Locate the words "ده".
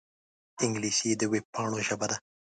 2.11-2.17